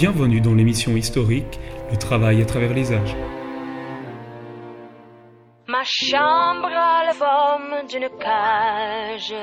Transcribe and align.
Bienvenue 0.00 0.40
dans 0.40 0.54
l'émission 0.54 0.92
historique 0.96 1.58
Le 1.90 1.96
travail 1.98 2.40
à 2.40 2.44
travers 2.44 2.72
les 2.72 2.92
âges. 2.92 3.16
Ma 5.66 5.82
chambre 5.82 6.70
a 6.72 7.04
la 7.04 7.12
forme 7.12 7.84
d'une 7.88 8.08
cage. 8.20 9.34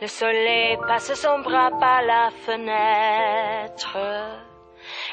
Le 0.00 0.06
soleil 0.06 0.78
passe 0.88 1.12
son 1.12 1.40
bras 1.40 1.70
par 1.78 2.00
la 2.00 2.30
fenêtre. 2.46 3.98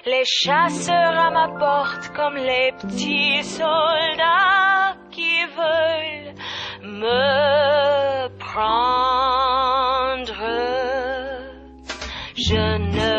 Les 0.05 0.23
chasseurs 0.23 1.19
à 1.19 1.29
ma 1.29 1.49
porte 1.59 2.13
comme 2.15 2.35
les 2.35 2.71
petits 2.79 3.43
soldats 3.43 4.95
qui 5.11 5.43
veulent 5.57 6.35
me 6.83 8.29
prendre. 8.37 9.32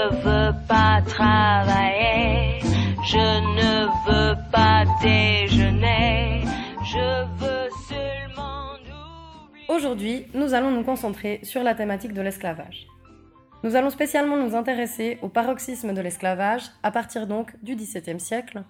Ne 0.05 0.17
veux 0.17 0.55
pas 0.67 1.01
travailler, 1.07 2.61
je 3.05 3.17
ne 3.59 3.87
veux 4.07 4.37
pas 4.51 4.85
déjeuner, 5.03 6.45
je 6.85 7.25
veux 7.39 7.71
seulement. 7.89 8.75
Aujourd'hui, 9.69 10.27
nous 10.35 10.53
allons 10.53 10.71
nous 10.71 10.85
concentrer 10.85 11.41
sur 11.43 11.63
la 11.63 11.75
thématique 11.75 12.13
de 12.13 12.21
l'esclavage. 12.21 12.87
Nous 13.63 13.77
allons 13.77 13.89
spécialement 13.89 14.37
nous 14.37 14.55
intéresser 14.55 15.19
au 15.23 15.31
paroxysme 15.31 15.95
de 15.95 16.01
l'esclavage 16.03 16.65
à 16.83 16.91
partir 16.91 17.27
donc 17.27 17.57
du 17.63 17.75
XVIIe 17.75 18.21
siècle 18.21 18.63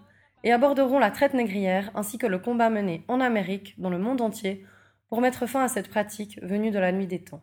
et 0.44 0.52
aborderons 0.52 1.00
la 1.00 1.10
traite 1.10 1.34
négrière 1.34 1.90
ainsi 1.96 2.16
que 2.16 2.28
le 2.28 2.38
combat 2.38 2.70
mené 2.70 3.04
en 3.08 3.20
Amérique, 3.20 3.74
dans 3.80 3.90
le 3.90 3.98
monde 3.98 4.20
entier, 4.20 4.64
pour 5.08 5.20
mettre 5.20 5.46
fin 5.46 5.64
à 5.64 5.68
cette 5.68 5.88
pratique 5.88 6.38
venue 6.42 6.70
de 6.70 6.78
la 6.78 6.92
nuit 6.92 7.08
des 7.08 7.24
temps. 7.24 7.42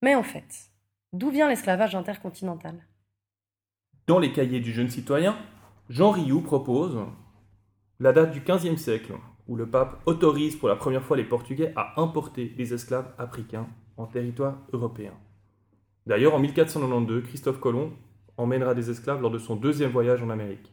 Mais 0.00 0.14
en 0.14 0.22
fait, 0.22 0.70
d'où 1.12 1.30
vient 1.30 1.48
l'esclavage 1.48 1.96
intercontinental? 1.96 2.80
Dans 4.10 4.18
les 4.18 4.32
cahiers 4.32 4.58
du 4.58 4.72
jeune 4.72 4.90
citoyen, 4.90 5.36
Jean 5.88 6.10
Rioux 6.10 6.40
propose 6.40 6.98
la 8.00 8.12
date 8.12 8.32
du 8.32 8.40
XVe 8.40 8.76
siècle, 8.76 9.12
où 9.46 9.54
le 9.54 9.66
pape 9.70 10.02
autorise 10.04 10.56
pour 10.56 10.68
la 10.68 10.74
première 10.74 11.04
fois 11.04 11.16
les 11.16 11.22
Portugais 11.22 11.72
à 11.76 11.94
importer 12.00 12.46
des 12.46 12.74
esclaves 12.74 13.06
africains 13.18 13.68
en 13.96 14.06
territoire 14.06 14.58
européen. 14.72 15.12
D'ailleurs, 16.08 16.34
en 16.34 16.40
1492, 16.40 17.22
Christophe 17.22 17.60
Colomb 17.60 17.92
emmènera 18.36 18.74
des 18.74 18.90
esclaves 18.90 19.22
lors 19.22 19.30
de 19.30 19.38
son 19.38 19.54
deuxième 19.54 19.92
voyage 19.92 20.24
en 20.24 20.30
Amérique. 20.30 20.72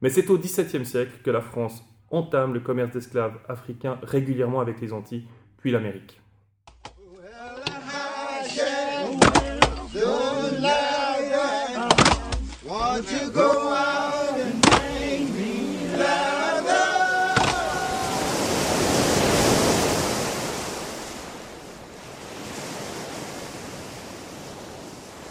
Mais 0.00 0.08
c'est 0.08 0.30
au 0.30 0.38
XVIIe 0.38 0.86
siècle 0.86 1.22
que 1.24 1.30
la 1.32 1.40
France 1.40 1.84
entame 2.12 2.54
le 2.54 2.60
commerce 2.60 2.92
d'esclaves 2.92 3.40
africains 3.48 3.98
régulièrement 4.04 4.60
avec 4.60 4.80
les 4.80 4.92
Antilles, 4.92 5.26
puis 5.56 5.72
l'Amérique. 5.72 6.20
À 12.96 12.98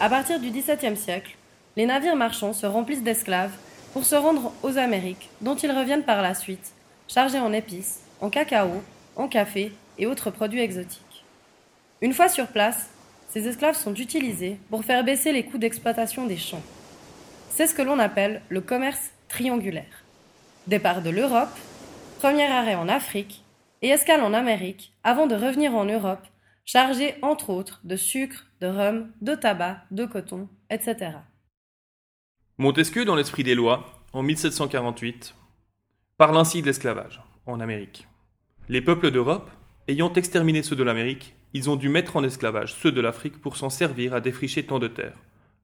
partir 0.08 0.38
du 0.38 0.50
XVIIe 0.50 0.96
siècle, 0.96 1.36
les 1.76 1.86
navires 1.86 2.14
marchands 2.14 2.52
se 2.52 2.66
remplissent 2.66 3.02
d'esclaves 3.02 3.50
pour 3.92 4.04
se 4.04 4.14
rendre 4.14 4.52
aux 4.62 4.78
Amériques, 4.78 5.28
dont 5.40 5.56
ils 5.56 5.72
reviennent 5.72 6.04
par 6.04 6.22
la 6.22 6.34
suite, 6.34 6.72
chargés 7.08 7.40
en 7.40 7.52
épices, 7.52 7.98
en 8.20 8.30
cacao, 8.30 8.80
en 9.16 9.26
café 9.26 9.72
et 9.98 10.06
autres 10.06 10.30
produits 10.30 10.60
exotiques. 10.60 11.24
Une 12.00 12.14
fois 12.14 12.28
sur 12.28 12.46
place, 12.46 12.90
ces 13.28 13.48
esclaves 13.48 13.76
sont 13.76 13.94
utilisés 13.94 14.56
pour 14.70 14.84
faire 14.84 15.02
baisser 15.02 15.32
les 15.32 15.44
coûts 15.44 15.58
d'exploitation 15.58 16.26
des 16.26 16.36
champs. 16.36 16.62
C'est 17.56 17.66
ce 17.66 17.74
que 17.74 17.80
l'on 17.80 17.98
appelle 17.98 18.42
le 18.50 18.60
commerce 18.60 19.12
triangulaire. 19.30 20.04
Départ 20.66 21.00
de 21.00 21.08
l'Europe, 21.08 21.48
premier 22.18 22.44
arrêt 22.44 22.74
en 22.74 22.86
Afrique 22.86 23.42
et 23.80 23.88
escale 23.88 24.20
en 24.20 24.34
Amérique 24.34 24.92
avant 25.02 25.26
de 25.26 25.34
revenir 25.34 25.74
en 25.74 25.86
Europe, 25.86 26.26
chargé 26.66 27.14
entre 27.22 27.48
autres 27.48 27.80
de 27.82 27.96
sucre, 27.96 28.44
de 28.60 28.66
rhum, 28.66 29.10
de 29.22 29.34
tabac, 29.34 29.84
de 29.90 30.04
coton, 30.04 30.50
etc. 30.68 31.12
Montesquieu, 32.58 33.06
dans 33.06 33.16
l'esprit 33.16 33.42
des 33.42 33.54
lois, 33.54 33.86
en 34.12 34.22
1748, 34.22 35.34
parle 36.18 36.36
ainsi 36.36 36.60
de 36.60 36.66
l'esclavage 36.66 37.22
en 37.46 37.60
Amérique. 37.60 38.06
Les 38.68 38.82
peuples 38.82 39.10
d'Europe, 39.10 39.50
ayant 39.88 40.12
exterminé 40.12 40.62
ceux 40.62 40.76
de 40.76 40.84
l'Amérique, 40.84 41.34
ils 41.54 41.70
ont 41.70 41.76
dû 41.76 41.88
mettre 41.88 42.16
en 42.18 42.22
esclavage 42.22 42.74
ceux 42.74 42.92
de 42.92 43.00
l'Afrique 43.00 43.40
pour 43.40 43.56
s'en 43.56 43.70
servir 43.70 44.12
à 44.12 44.20
défricher 44.20 44.66
tant 44.66 44.78
de 44.78 44.88
terre. 44.88 45.16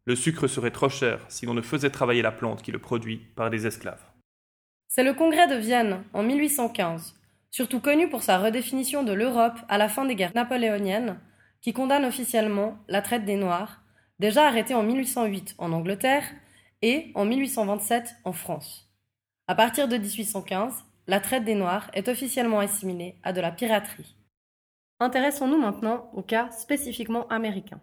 Le 0.05 0.17
sucre 0.17 0.49
serait 0.49 0.73
trop 0.73 0.89
cher 0.89 1.25
si 1.29 1.47
l'on 1.47 1.55
ne 1.55 1.63
faisait 1.63 1.91
travailler 1.91 2.23
la 2.23 2.33
plante 2.33 2.63
qui 2.63 2.73
le 2.73 2.81
produit 2.81 3.19
par 3.37 3.51
des 3.51 3.67
esclaves. 3.67 4.05
C'est 4.89 5.05
le 5.05 5.15
congrès 5.15 5.47
de 5.47 5.55
Vienne 5.55 6.03
en 6.13 6.23
1815, 6.23 7.15
surtout 7.51 7.81
connu 7.81 8.09
pour 8.09 8.23
sa 8.23 8.39
redéfinition 8.39 9.05
de 9.05 9.13
l'Europe 9.13 9.59
à 9.69 9.79
la 9.79 9.89
fin 9.89 10.05
des 10.05 10.17
guerres 10.17 10.35
napoléoniennes, 10.35 11.21
qui 11.61 11.73
condamne 11.73 12.05
officiellement 12.05 12.77
la 12.89 13.01
traite 13.01 13.25
des 13.25 13.37
Noirs, 13.37 13.81
déjà 14.19 14.47
arrêtée 14.47 14.75
en 14.75 14.83
1808 14.83 15.55
en 15.59 15.73
Angleterre 15.73 16.25
et 16.83 17.13
en 17.15 17.25
1827 17.25 18.17
en 18.25 18.33
France. 18.33 18.93
À 19.47 19.55
partir 19.55 19.87
de 19.87 19.97
1815, 19.97 20.85
la 21.07 21.21
traite 21.21 21.45
des 21.45 21.55
Noirs 21.55 21.91
est 21.95 22.09
officiellement 22.09 22.59
assimilée 22.59 23.17
à 23.23 23.33
de 23.33 23.41
la 23.41 23.53
piraterie. 23.53 24.17
Intéressons-nous 25.01 25.59
maintenant 25.59 26.11
au 26.13 26.23
cas 26.23 26.51
spécifiquement 26.51 27.29
américain. 27.29 27.81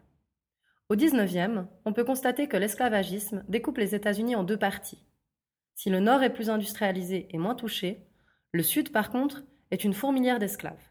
Au 0.90 0.96
XIXe, 0.96 1.68
on 1.86 1.94
peut 1.94 2.04
constater 2.04 2.48
que 2.48 2.58
l'esclavagisme 2.58 3.44
découpe 3.48 3.78
les 3.78 3.94
États-Unis 3.94 4.36
en 4.36 4.44
deux 4.44 4.58
parties. 4.58 5.06
Si 5.76 5.92
le 5.92 6.00
Nord 6.00 6.24
est 6.24 6.34
plus 6.34 6.50
industrialisé 6.50 7.28
et 7.30 7.38
moins 7.38 7.54
touché, 7.54 8.08
le 8.52 8.64
Sud, 8.64 8.92
par 8.92 9.12
contre, 9.12 9.44
est 9.70 9.84
une 9.84 9.94
fourmilière 9.94 10.40
d'esclaves. 10.40 10.90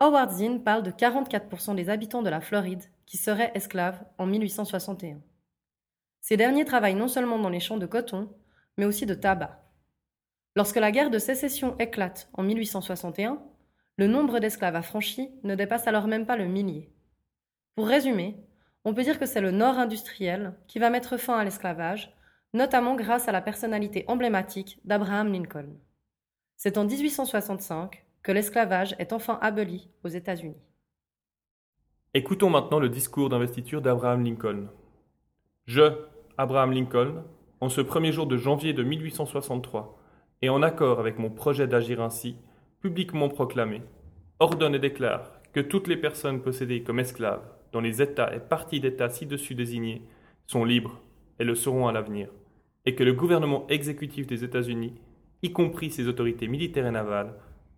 Howard 0.00 0.32
Zinn 0.32 0.64
parle 0.64 0.82
de 0.82 0.90
44% 0.90 1.76
des 1.76 1.90
habitants 1.90 2.22
de 2.22 2.28
la 2.28 2.40
Floride 2.40 2.82
qui 3.06 3.16
seraient 3.16 3.52
esclaves 3.54 4.04
en 4.18 4.26
1861. 4.26 5.20
Ces 6.20 6.36
derniers 6.36 6.64
travaillent 6.64 6.96
non 6.96 7.06
seulement 7.06 7.38
dans 7.38 7.50
les 7.50 7.60
champs 7.60 7.78
de 7.78 7.86
coton, 7.86 8.34
mais 8.76 8.84
aussi 8.84 9.06
de 9.06 9.14
tabac. 9.14 9.62
Lorsque 10.56 10.76
la 10.76 10.90
guerre 10.90 11.10
de 11.10 11.20
sécession 11.20 11.78
éclate 11.78 12.28
en 12.32 12.42
1861, 12.42 13.40
le 13.96 14.06
nombre 14.08 14.40
d'esclaves 14.40 14.74
affranchis 14.74 15.30
ne 15.44 15.54
dépasse 15.54 15.86
alors 15.86 16.08
même 16.08 16.26
pas 16.26 16.36
le 16.36 16.46
millier. 16.46 16.92
Pour 17.76 17.86
résumer, 17.86 18.36
on 18.84 18.94
peut 18.94 19.02
dire 19.02 19.18
que 19.18 19.26
c'est 19.26 19.40
le 19.40 19.50
Nord 19.50 19.78
industriel 19.78 20.54
qui 20.68 20.78
va 20.78 20.90
mettre 20.90 21.16
fin 21.16 21.38
à 21.38 21.44
l'esclavage, 21.44 22.14
notamment 22.52 22.94
grâce 22.94 23.28
à 23.28 23.32
la 23.32 23.40
personnalité 23.40 24.04
emblématique 24.08 24.78
d'Abraham 24.84 25.32
Lincoln. 25.32 25.76
C'est 26.56 26.78
en 26.78 26.84
1865 26.84 28.04
que 28.22 28.32
l'esclavage 28.32 28.94
est 28.98 29.12
enfin 29.12 29.38
aboli 29.42 29.90
aux 30.04 30.08
États-Unis. 30.08 30.60
Écoutons 32.14 32.50
maintenant 32.50 32.78
le 32.78 32.88
discours 32.88 33.28
d'investiture 33.28 33.82
d'Abraham 33.82 34.24
Lincoln. 34.24 34.68
Je, 35.66 35.82
Abraham 36.38 36.72
Lincoln, 36.72 37.24
en 37.60 37.68
ce 37.68 37.80
premier 37.80 38.12
jour 38.12 38.26
de 38.26 38.36
janvier 38.36 38.72
de 38.72 38.82
1863, 38.82 39.98
et 40.42 40.48
en 40.48 40.62
accord 40.62 41.00
avec 41.00 41.18
mon 41.18 41.30
projet 41.30 41.66
d'agir 41.66 42.02
ainsi, 42.02 42.36
publiquement 42.80 43.28
proclamé, 43.28 43.82
ordonne 44.38 44.74
et 44.74 44.78
déclare 44.78 45.32
que 45.52 45.60
toutes 45.60 45.88
les 45.88 45.96
personnes 45.96 46.42
possédées 46.42 46.82
comme 46.82 47.00
esclaves 47.00 47.48
dans 47.74 47.80
les 47.80 48.00
États 48.00 48.32
et 48.34 48.38
parties 48.38 48.78
d'États 48.80 49.10
ci-dessus 49.10 49.56
désignés 49.56 50.02
sont 50.46 50.64
libres 50.64 51.02
et 51.40 51.44
le 51.44 51.56
seront 51.56 51.88
à 51.88 51.92
l'avenir, 51.92 52.28
et 52.86 52.94
que 52.94 53.02
le 53.02 53.12
gouvernement 53.12 53.66
exécutif 53.68 54.28
des 54.28 54.44
États-Unis, 54.44 54.94
y 55.42 55.52
compris 55.52 55.90
ses 55.90 56.06
autorités 56.06 56.46
militaires 56.46 56.86
et 56.86 56.92
navales, 56.92 57.34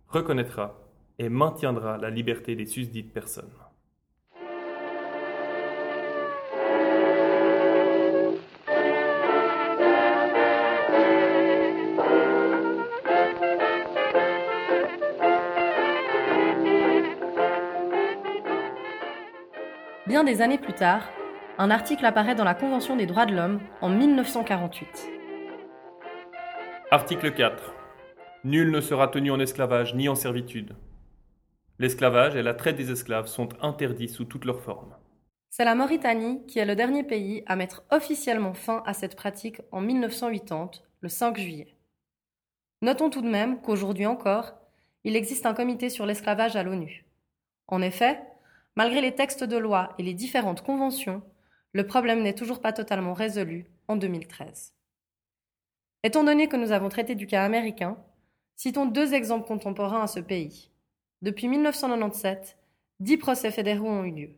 reconnaîtra 0.07 0.79
et 1.17 1.29
maintiendra 1.29 1.97
la 1.97 2.11
liberté 2.11 2.55
des 2.55 2.67
susdites 2.67 3.11
personnes. 3.11 3.49
Bien 20.07 20.23
des 20.23 20.41
années 20.41 20.57
plus 20.57 20.73
tard, 20.73 21.09
un 21.57 21.69
article 21.69 22.05
apparaît 22.05 22.33
dans 22.33 22.45
la 22.45 22.53
Convention 22.53 22.95
des 22.95 23.05
droits 23.05 23.25
de 23.25 23.35
l'homme 23.35 23.59
en 23.81 23.89
1948. 23.89 24.87
Article 26.91 27.33
4. 27.33 27.73
Nul 28.45 28.71
ne 28.71 28.79
sera 28.79 29.09
tenu 29.09 29.31
en 29.31 29.39
esclavage 29.41 29.95
ni 29.95 30.07
en 30.07 30.15
servitude. 30.15 30.77
L'esclavage 31.77 32.37
et 32.37 32.41
la 32.41 32.53
traite 32.53 32.77
des 32.77 32.89
esclaves 32.89 33.27
sont 33.27 33.49
interdits 33.61 34.07
sous 34.07 34.23
toutes 34.23 34.45
leurs 34.45 34.61
formes. 34.61 34.95
C'est 35.49 35.65
la 35.65 35.75
Mauritanie 35.75 36.45
qui 36.47 36.59
est 36.59 36.65
le 36.65 36.77
dernier 36.77 37.03
pays 37.03 37.43
à 37.45 37.57
mettre 37.57 37.83
officiellement 37.91 38.53
fin 38.53 38.83
à 38.85 38.93
cette 38.93 39.17
pratique 39.17 39.59
en 39.73 39.81
1980, 39.81 40.71
le 41.01 41.09
5 41.09 41.37
juillet. 41.37 41.75
Notons 42.81 43.09
tout 43.09 43.21
de 43.21 43.29
même 43.29 43.59
qu'aujourd'hui 43.59 44.05
encore, 44.05 44.53
il 45.03 45.17
existe 45.17 45.45
un 45.45 45.53
comité 45.53 45.89
sur 45.89 46.05
l'esclavage 46.05 46.55
à 46.55 46.63
l'ONU. 46.63 47.03
En 47.67 47.81
effet, 47.81 48.21
malgré 48.77 49.01
les 49.01 49.15
textes 49.15 49.43
de 49.43 49.57
loi 49.57 49.95
et 49.97 50.03
les 50.03 50.13
différentes 50.13 50.61
conventions, 50.61 51.23
le 51.73 51.87
problème 51.87 52.21
n'est 52.21 52.35
toujours 52.35 52.61
pas 52.61 52.73
totalement 52.73 53.13
résolu 53.13 53.65
en 53.87 53.95
2013. 53.95 54.75
Étant 56.03 56.23
donné 56.23 56.47
que 56.47 56.57
nous 56.57 56.71
avons 56.71 56.87
traité 56.87 57.15
du 57.15 57.25
cas 57.25 57.43
américain, 57.43 57.97
citons 58.55 58.85
deux 58.85 59.15
exemples 59.15 59.47
contemporains 59.47 60.03
à 60.03 60.07
ce 60.07 60.19
pays. 60.19 60.69
Depuis 61.23 61.47
1997, 61.47 62.55
dix 62.99 63.17
procès 63.17 63.49
fédéraux 63.49 63.89
ont 63.89 64.03
eu 64.03 64.11
lieu. 64.11 64.29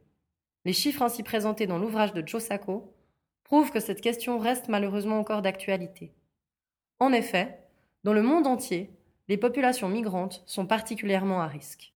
Les 0.63 0.71
chiffres 0.71 1.01
ainsi 1.01 1.21
présentés 1.21 1.68
dans 1.68 1.77
l'ouvrage 1.77 2.13
de 2.13 2.25
Joe 2.25 2.41
Sacco 2.41 2.95
prouvent 3.44 3.71
que 3.71 3.81
cette 3.81 4.00
question 4.00 4.39
reste 4.39 4.69
malheureusement 4.69 5.19
encore 5.19 5.41
d'actualité. 5.41 6.13
En 7.00 7.12
effet, 7.12 7.59
dans 8.06 8.13
le 8.13 8.24
monde 8.24 8.47
entier, 8.47 8.89
les 9.27 9.38
populations 9.38 9.89
migrantes 9.89 10.44
sont 10.45 10.65
particulièrement 10.65 11.41
à 11.41 11.47
risque. 11.47 11.94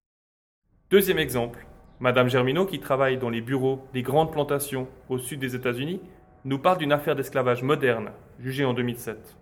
Deuxième 0.89 1.19
exemple, 1.19 1.65
Madame 2.03 2.27
Germino, 2.27 2.65
qui 2.65 2.81
travaille 2.81 3.17
dans 3.17 3.29
les 3.29 3.39
bureaux 3.39 3.87
des 3.93 4.01
grandes 4.01 4.33
plantations 4.33 4.89
au 5.07 5.17
sud 5.17 5.39
des 5.39 5.55
États-Unis, 5.55 6.01
nous 6.43 6.59
parle 6.59 6.79
d'une 6.79 6.91
affaire 6.91 7.15
d'esclavage 7.15 7.63
moderne, 7.63 8.11
jugée 8.39 8.65
en 8.65 8.73
2007. 8.73 9.37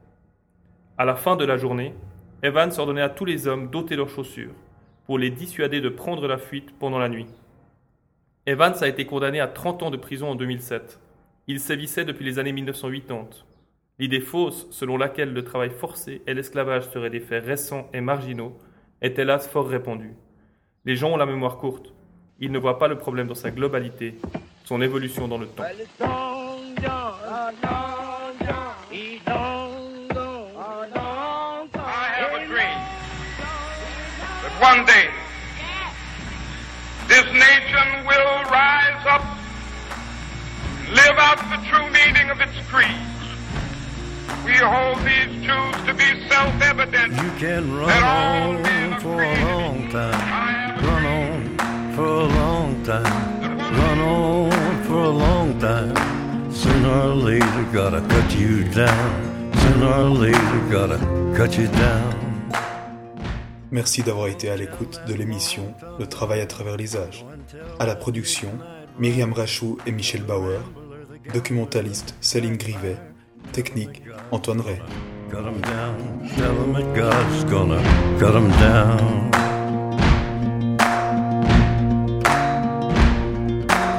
À 0.96 1.04
la 1.04 1.16
fin 1.16 1.36
de 1.36 1.44
la 1.44 1.58
journée, 1.58 1.96
Evans 2.44 2.70
ordonnait 2.78 3.02
à 3.02 3.10
tous 3.10 3.26
les 3.26 3.48
hommes 3.48 3.72
d'ôter 3.72 3.96
leurs 3.96 4.10
chaussures 4.10 4.54
pour 5.08 5.18
les 5.18 5.32
dissuader 5.32 5.82
de 5.82 5.90
prendre 5.90 6.28
la 6.28 6.38
fuite 6.38 6.78
pendant 6.78 7.00
la 7.00 7.10
nuit. 7.10 7.26
Evans 8.46 8.76
a 8.80 8.88
été 8.88 9.08
condamné 9.08 9.40
à 9.40 9.48
30 9.48 9.82
ans 9.82 9.90
de 9.90 9.98
prison 9.98 10.30
en 10.30 10.36
2007. 10.36 11.00
Il 11.48 11.60
sévissait 11.60 12.06
depuis 12.06 12.26
les 12.26 12.38
années 12.38 12.54
1980. 12.54 13.30
L'idée 13.98 14.22
fausse 14.22 14.68
selon 14.70 14.98
laquelle 14.98 15.34
le 15.34 15.44
travail 15.44 15.72
forcé 15.72 16.22
et 16.28 16.36
l'esclavage 16.36 16.88
seraient 16.92 17.10
des 17.10 17.22
faits 17.22 17.44
récents 17.44 17.90
et 17.92 18.02
marginaux 18.02 18.56
est 19.02 19.18
hélas 19.18 19.48
fort 19.48 19.68
répandue. 19.68 20.14
Les 20.86 20.96
gens 20.96 21.14
ont 21.14 21.18
la 21.18 21.26
mémoire 21.26 21.58
courte. 21.58 21.96
Ils 22.44 22.52
ne 22.52 22.58
voient 22.58 22.80
pas 22.80 22.88
le 22.88 22.98
problème 22.98 23.28
dans 23.28 23.36
sa 23.36 23.52
globalité, 23.52 24.16
son 24.66 24.82
évolution 24.82 25.28
dans 25.28 25.38
le 25.38 25.46
temps. 25.48 25.64
one 34.62 34.86
day 34.86 35.10
this 37.08 37.26
nation 37.34 38.06
will 38.06 38.28
rise 38.52 39.06
up, 39.08 39.24
live 40.94 41.18
out 41.18 41.40
the 41.50 41.60
true 41.68 41.90
meaning 41.90 42.30
of 42.30 42.40
its 42.40 42.56
creed. 42.70 43.02
We 44.46 44.56
hold 44.56 45.00
these 45.00 45.34
truths 45.46 45.82
to 45.88 45.94
be 45.94 46.10
self-evident. 46.30 47.12
You 47.14 47.32
can 47.40 47.76
run 47.76 48.04
on 48.04 48.64
for 48.64 48.71
time, 52.92 53.52
run 53.78 54.00
on 54.00 54.50
for 54.88 55.04
a 55.04 55.14
long 55.26 55.50
time. 55.60 55.94
Sooner 56.52 56.94
or 57.08 57.16
later, 57.16 57.64
gotta 57.72 58.02
cut 58.12 58.30
you 58.40 58.64
down. 58.82 59.12
Sooner 59.62 59.92
or 60.02 60.10
later, 60.26 60.60
gotta 60.70 61.00
cut 61.38 61.58
you 61.58 61.68
down. 61.68 62.14
Merci 63.72 64.04
d'avoir 64.04 64.28
été 64.28 64.50
à 64.50 64.58
l'écoute 64.58 65.00
de 65.08 65.14
l'émission 65.14 65.74
Le 65.98 66.06
travail 66.06 66.42
à 66.42 66.46
travers 66.46 66.76
les 66.76 66.98
âges. 66.98 67.26
À 67.80 67.86
la 67.86 67.96
production, 67.96 68.50
Myriam 69.00 69.32
Rachou 69.32 69.78
et 69.86 69.94
Michel 69.94 70.24
Bauer. 70.24 70.60
Documentaliste 71.34 72.16
Céline 72.20 72.58
Grivet. 72.58 72.98
Technique 73.54 74.04
Antoine 74.32 74.60
Ray. 74.60 74.82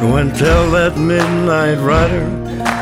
Go 0.00 0.16
and 0.16 0.32
tell 0.34 0.70
that 0.70 0.96
midnight 0.96 1.78
rider. 1.78 2.24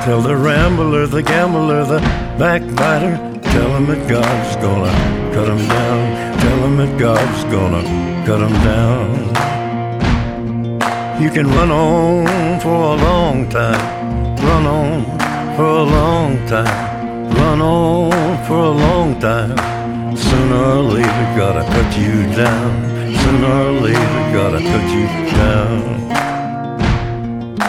Tell 0.04 0.20
the 0.20 0.36
rambler, 0.36 1.06
the 1.06 1.22
gambler, 1.22 1.84
the 1.84 2.00
backbiter. 2.38 3.16
Tell 3.42 3.70
him 3.76 3.86
that 3.86 4.06
God's 4.06 4.56
gonna 4.56 4.92
cut 5.34 5.48
him 5.48 5.66
down. 5.66 6.38
Tell 6.38 6.58
him 6.66 6.76
that 6.76 6.98
God's 6.98 7.44
gonna 7.44 7.82
cut 8.26 8.40
him 8.40 8.52
down. 8.70 9.06
You 11.22 11.30
can 11.30 11.46
run 11.46 11.70
on 11.70 12.60
for 12.60 12.76
a 12.92 12.96
long 12.96 13.48
time. 13.48 14.36
Run 14.36 14.66
on 14.66 15.04
for 15.56 15.64
a 15.64 15.84
long 15.84 16.46
time. 16.46 17.34
Run 17.34 17.62
on 17.62 18.44
for 18.44 18.58
a 18.58 18.70
long 18.70 19.18
time. 19.20 19.56
Sooner 20.14 20.62
or 20.76 20.82
later, 20.82 21.26
gotta 21.34 21.64
cut 21.64 21.96
you 21.98 22.26
down. 22.36 22.72
Sooner 23.22 23.52
or 23.68 23.72
later, 23.80 24.32
gotta 24.36 24.58
cut 24.58 24.86
you 24.92 25.06
down. 25.34 26.35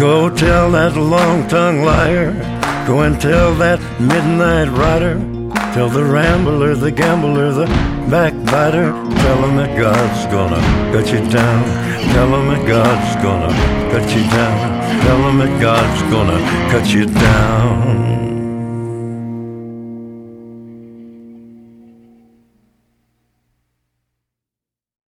Go 0.00 0.30
tell 0.34 0.70
that 0.70 0.96
long 0.96 1.46
tongued 1.46 1.84
liar. 1.84 2.32
Go 2.86 3.02
and 3.02 3.20
tell 3.20 3.54
that 3.56 3.78
midnight 4.00 4.70
rider. 4.72 5.16
Tell 5.74 5.90
the 5.90 6.02
rambler, 6.02 6.74
the 6.74 6.90
gambler, 6.90 7.52
the 7.52 7.66
backbiter. 8.08 8.92
Tell 8.92 9.44
him 9.44 9.56
that 9.56 9.78
God's 9.78 10.24
gonna 10.32 10.56
cut 10.90 11.12
you 11.12 11.20
down. 11.28 11.64
Tell 12.14 12.34
him 12.34 12.48
that 12.48 12.66
God's 12.66 13.22
gonna 13.22 13.52
cut 13.92 14.08
you 14.16 14.22
down. 14.30 15.02
Tell 15.02 15.28
him 15.28 15.38
that 15.38 15.60
God's 15.60 16.02
gonna 16.10 16.70
cut 16.70 16.88
you 16.94 17.04
down. 17.04 18.19